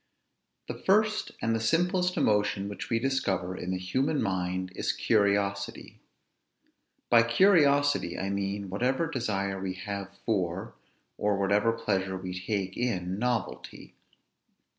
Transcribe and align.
The 0.67 0.73
first 0.79 1.33
and 1.43 1.55
the 1.55 1.59
simplest 1.59 2.17
emotion 2.17 2.67
which 2.67 2.89
we 2.89 2.97
discover 2.97 3.55
in 3.55 3.69
the 3.69 3.77
human 3.77 4.19
mind 4.19 4.71
is 4.75 4.93
curiosity. 4.93 5.99
By 7.11 7.21
curiosity 7.21 8.17
I 8.17 8.31
mean 8.31 8.71
whatever 8.71 9.05
desire 9.05 9.61
we 9.61 9.75
have 9.75 10.09
for, 10.25 10.73
or 11.19 11.37
whatever 11.37 11.71
pleasure 11.71 12.17
we 12.17 12.33
take 12.43 12.75
in, 12.75 13.19
novelty. 13.19 13.93